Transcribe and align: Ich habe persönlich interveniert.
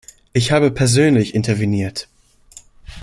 Ich 0.33 0.51
habe 0.51 0.71
persönlich 0.71 1.35
interveniert. 1.35 2.07